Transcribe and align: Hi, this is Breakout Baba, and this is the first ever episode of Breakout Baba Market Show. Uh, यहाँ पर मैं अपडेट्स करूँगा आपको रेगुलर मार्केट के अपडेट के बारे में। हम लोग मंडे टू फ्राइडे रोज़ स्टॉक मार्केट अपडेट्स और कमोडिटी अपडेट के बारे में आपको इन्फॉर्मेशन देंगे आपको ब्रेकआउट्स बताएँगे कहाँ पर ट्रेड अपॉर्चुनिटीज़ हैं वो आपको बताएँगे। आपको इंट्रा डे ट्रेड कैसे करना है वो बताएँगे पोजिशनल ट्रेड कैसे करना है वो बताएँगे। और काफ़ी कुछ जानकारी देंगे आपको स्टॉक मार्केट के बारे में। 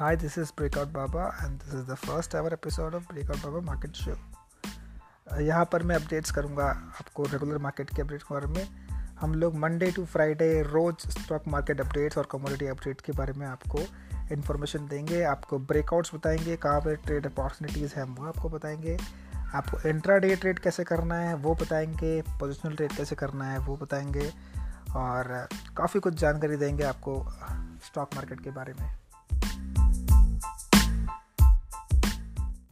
Hi, 0.00 0.16
this 0.16 0.38
is 0.38 0.50
Breakout 0.50 0.92
Baba, 0.92 1.34
and 1.40 1.60
this 1.60 1.74
is 1.74 1.84
the 1.88 1.96
first 1.96 2.34
ever 2.34 2.50
episode 2.54 2.94
of 2.94 3.06
Breakout 3.08 3.42
Baba 3.42 3.60
Market 3.60 3.96
Show. 3.96 4.14
Uh, 5.32 5.40
यहाँ 5.40 5.64
पर 5.72 5.82
मैं 5.82 5.96
अपडेट्स 5.96 6.30
करूँगा 6.30 6.64
आपको 7.00 7.22
रेगुलर 7.22 7.58
मार्केट 7.58 7.90
के 7.96 8.02
अपडेट 8.02 8.22
के 8.22 8.34
बारे 8.34 8.46
में। 8.46 8.68
हम 9.20 9.34
लोग 9.34 9.56
मंडे 9.56 9.90
टू 9.90 10.04
फ्राइडे 10.04 10.62
रोज़ 10.62 11.08
स्टॉक 11.08 11.48
मार्केट 11.48 11.80
अपडेट्स 11.80 12.18
और 12.18 12.28
कमोडिटी 12.30 12.66
अपडेट 12.66 13.00
के 13.00 13.12
बारे 13.12 13.32
में 13.32 13.46
आपको 13.46 13.80
इन्फॉर्मेशन 14.32 14.86
देंगे 14.86 15.22
आपको 15.22 15.58
ब्रेकआउट्स 15.58 16.14
बताएँगे 16.14 16.56
कहाँ 16.56 16.80
पर 16.80 16.94
ट्रेड 16.94 17.26
अपॉर्चुनिटीज़ 17.26 17.94
हैं 17.96 18.04
वो 18.04 18.26
आपको 18.26 18.48
बताएँगे। 18.48 18.98
आपको 19.54 19.88
इंट्रा 19.88 20.18
डे 20.18 20.36
ट्रेड 20.36 20.58
कैसे 20.58 20.84
करना 20.84 21.14
है 21.14 21.34
वो 21.34 21.54
बताएँगे 21.54 22.22
पोजिशनल 22.22 22.76
ट्रेड 22.76 22.92
कैसे 22.92 23.16
करना 23.16 23.44
है 23.44 23.58
वो 23.58 23.76
बताएँगे। 23.76 24.32
और 24.96 25.48
काफ़ी 25.76 26.00
कुछ 26.00 26.14
जानकारी 26.14 26.56
देंगे 26.56 26.84
आपको 26.84 27.22
स्टॉक 27.86 28.14
मार्केट 28.14 28.40
के 28.40 28.50
बारे 28.50 28.74
में। 28.80 29.09